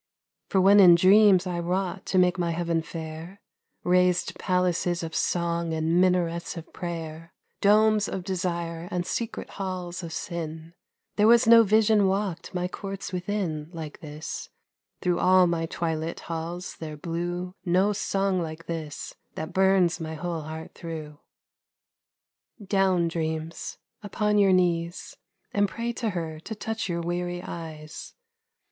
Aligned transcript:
For 0.49 0.59
when 0.59 0.79
in 0.79 0.95
dreams 0.95 1.45
I 1.45 1.59
wrought 1.59 2.07
to 2.07 2.17
make 2.17 2.39
my 2.39 2.49
heaven 2.49 2.81
fair, 2.81 3.39
Raised 3.83 4.33
palaces 4.39 5.03
of 5.03 5.13
song 5.13 5.73
and 5.75 6.01
minarets 6.01 6.57
of 6.57 6.73
prayer, 6.73 7.35
Domes 7.61 8.07
of 8.07 8.23
desire 8.23 8.87
and 8.89 9.05
secret 9.05 9.47
halls 9.61 10.01
of 10.01 10.11
sin, 10.11 10.73
There 11.17 11.27
was 11.27 11.45
no 11.45 11.61
vision 11.61 12.07
walked 12.07 12.51
my 12.51 12.67
courts 12.67 13.13
within 13.13 13.69
Like 13.73 13.99
this, 13.99 14.49
through 15.01 15.19
all 15.19 15.45
my 15.45 15.67
twilit 15.67 16.21
halls 16.21 16.77
there 16.77 16.97
blew 16.97 17.53
No 17.63 17.93
song 17.93 18.41
like 18.41 18.65
this 18.65 19.13
that 19.35 19.53
burns 19.53 19.99
my 19.99 20.15
whole 20.15 20.41
heart 20.41 20.73
through 20.73 21.19
63 22.57 22.65
DAWN 22.65 22.65
LOVE 22.93 23.01
Down 23.01 23.07
dreams, 23.07 23.77
upon 24.01 24.39
your 24.39 24.51
knees, 24.51 25.15
and 25.53 25.69
pray 25.69 25.93
to 25.93 26.09
her 26.09 26.39
To 26.39 26.55
touch 26.55 26.89
your 26.89 27.01
weary 27.01 27.43
eyes 27.43 28.15